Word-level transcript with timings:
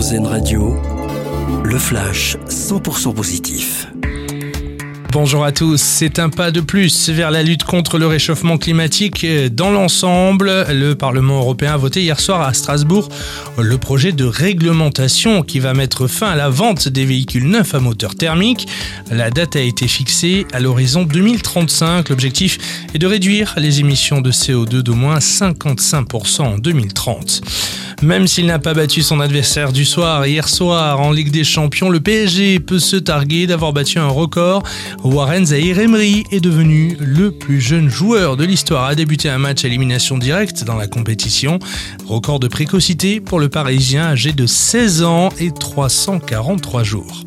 RZN 0.00 0.24
Radio, 0.24 0.80
le 1.62 1.78
flash 1.78 2.38
100% 2.48 3.12
positif. 3.12 3.86
Bonjour 5.12 5.44
à 5.44 5.52
tous, 5.52 5.78
c'est 5.78 6.18
un 6.18 6.30
pas 6.30 6.50
de 6.50 6.62
plus 6.62 7.10
vers 7.10 7.30
la 7.30 7.42
lutte 7.42 7.64
contre 7.64 7.98
le 7.98 8.06
réchauffement 8.06 8.56
climatique 8.56 9.26
dans 9.52 9.70
l'ensemble. 9.70 10.64
Le 10.70 10.94
Parlement 10.94 11.40
européen 11.40 11.74
a 11.74 11.76
voté 11.76 12.00
hier 12.00 12.18
soir 12.18 12.40
à 12.40 12.54
Strasbourg 12.54 13.10
le 13.58 13.76
projet 13.76 14.12
de 14.12 14.24
réglementation 14.24 15.42
qui 15.42 15.58
va 15.58 15.74
mettre 15.74 16.06
fin 16.06 16.28
à 16.28 16.36
la 16.36 16.48
vente 16.48 16.88
des 16.88 17.04
véhicules 17.04 17.46
neufs 17.46 17.74
à 17.74 17.80
moteur 17.80 18.14
thermique. 18.14 18.68
La 19.10 19.30
date 19.30 19.56
a 19.56 19.60
été 19.60 19.86
fixée 19.86 20.46
à 20.54 20.60
l'horizon 20.60 21.02
2035. 21.02 22.08
L'objectif 22.08 22.58
est 22.94 22.98
de 22.98 23.06
réduire 23.06 23.52
les 23.58 23.80
émissions 23.80 24.22
de 24.22 24.32
CO2 24.32 24.80
d'au 24.80 24.94
moins 24.94 25.18
55% 25.18 26.40
en 26.40 26.56
2030. 26.56 27.42
Même 28.02 28.26
s'il 28.26 28.46
n'a 28.46 28.58
pas 28.58 28.72
battu 28.72 29.02
son 29.02 29.20
adversaire 29.20 29.72
du 29.72 29.84
soir 29.84 30.26
hier 30.26 30.48
soir 30.48 31.00
en 31.00 31.12
Ligue 31.12 31.30
des 31.30 31.44
Champions, 31.44 31.90
le 31.90 32.00
PSG 32.00 32.58
peut 32.58 32.78
se 32.78 32.96
targuer 32.96 33.46
d'avoir 33.46 33.74
battu 33.74 33.98
un 33.98 34.08
record. 34.08 34.62
Warren 35.04 35.44
Zahir 35.44 35.78
Emery 35.78 36.24
est 36.30 36.40
devenu 36.40 36.96
le 36.98 37.30
plus 37.30 37.60
jeune 37.60 37.90
joueur 37.90 38.38
de 38.38 38.44
l'histoire 38.44 38.86
à 38.86 38.94
débuter 38.94 39.28
un 39.28 39.38
match 39.38 39.64
à 39.64 39.68
élimination 39.68 40.16
directe 40.16 40.64
dans 40.64 40.76
la 40.76 40.86
compétition. 40.86 41.58
Record 42.06 42.40
de 42.40 42.48
précocité 42.48 43.20
pour 43.20 43.38
le 43.38 43.50
Parisien 43.50 44.04
âgé 44.04 44.32
de 44.32 44.46
16 44.46 45.02
ans 45.02 45.28
et 45.38 45.50
343 45.52 46.82
jours 46.82 47.22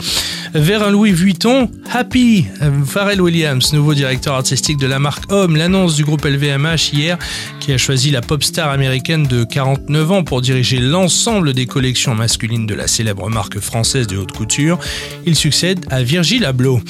vers 0.54 0.84
un 0.84 0.92
Louis 0.92 1.12
Vuitton 1.12 1.70
Happy. 1.92 2.46
Pharrell 2.86 3.22
Williams, 3.22 3.74
nouveau 3.74 3.94
directeur 3.94 4.36
artistique 4.36 4.78
de 4.78 4.88
la 4.88 5.00
marque 5.00 5.32
Homme, 5.32 5.56
l'annonce 5.56 5.96
du 5.96 6.04
groupe 6.04 6.26
LVMH 6.26 6.94
hier 6.94 7.18
qui 7.60 7.72
a 7.74 7.78
choisi 7.78 8.12
la 8.12 8.22
pop 8.22 8.44
star 8.44 8.70
américaine 8.70 9.26
de 9.26 9.44
49 9.44 10.12
ans 10.12 10.24
pour 10.24 10.42
diriger 10.42 10.80
l'ensemble 10.80 11.54
des 11.54 11.66
collections 11.66 12.14
masculines 12.16 12.66
de 12.66 12.76
la 12.76 12.88
célèbre 12.88 13.30
marque 13.30 13.60
française 13.60 14.08
de 14.08 14.18
haute 14.18 14.32
couture. 14.32 14.80
Il 15.26 15.36
succède 15.36 15.86
à 15.90 16.04
Virgil 16.04 16.45
Abloh. 16.45 16.82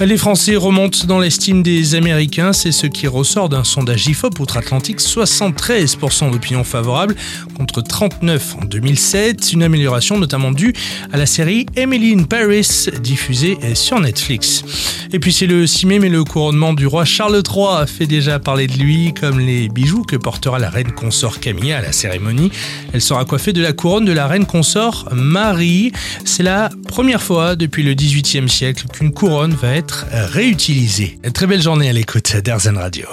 Les 0.00 0.16
Français 0.16 0.56
remontent 0.56 1.06
dans 1.06 1.20
l'estime 1.20 1.62
des 1.62 1.94
Américains, 1.94 2.52
c'est 2.52 2.72
ce 2.72 2.86
qui 2.86 3.06
ressort 3.06 3.48
d'un 3.48 3.62
sondage 3.62 4.06
IFOP 4.06 4.40
outre-Atlantique, 4.40 5.00
73% 5.00 6.30
d'opinion 6.30 6.64
favorable 6.64 7.14
contre 7.56 7.82
39 7.82 8.56
en 8.62 8.64
2007, 8.64 9.52
une 9.52 9.62
amélioration 9.62 10.18
notamment 10.18 10.50
due 10.50 10.72
à 11.12 11.18
la 11.18 11.26
série 11.26 11.66
Emily 11.76 12.14
in 12.14 12.24
Paris 12.24 12.86
diffusée 13.00 13.58
sur 13.74 14.00
Netflix. 14.00 14.64
Et 15.12 15.18
puis 15.18 15.32
c'est 15.32 15.46
le 15.46 15.66
6 15.66 15.86
mai, 15.86 15.98
mais 15.98 16.08
le 16.08 16.24
couronnement 16.24 16.72
du 16.72 16.86
roi 16.86 17.04
Charles 17.04 17.42
III 17.46 17.86
fait 17.86 18.06
déjà 18.06 18.38
parler 18.38 18.66
de 18.66 18.78
lui, 18.78 19.12
comme 19.12 19.38
les 19.38 19.68
bijoux 19.68 20.02
que 20.02 20.16
portera 20.16 20.58
la 20.58 20.70
reine 20.70 20.92
consort 20.92 21.38
Camilla 21.38 21.78
à 21.78 21.82
la 21.82 21.92
cérémonie. 21.92 22.50
Elle 22.92 23.02
sera 23.02 23.24
coiffée 23.24 23.52
de 23.52 23.62
la 23.62 23.72
couronne 23.72 24.06
de 24.06 24.12
la 24.12 24.26
reine 24.26 24.46
consort 24.46 25.08
Marie. 25.12 25.92
C'est 26.24 26.42
la 26.42 26.70
première 26.88 27.22
fois 27.22 27.56
depuis 27.56 27.82
le 27.82 27.94
18e 27.94 28.48
siècle 28.48 28.86
qu'une 28.90 29.12
couronne 29.12 29.52
va 29.52 29.74
être 29.74 29.81
réutilisée. 30.12 31.18
Très 31.34 31.46
belle 31.46 31.62
journée 31.62 31.88
à 31.88 31.92
l'écoute 31.92 32.36
d'Airzen 32.36 32.76
Radio. 32.76 33.06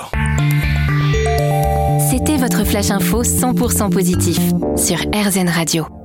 C'était 2.09 2.38
votre 2.38 2.66
flash 2.66 2.92
info 2.92 3.23
100% 3.23 3.89
positif 3.92 4.39
sur 4.75 4.97
RZN 4.97 5.50
Radio. 5.50 5.98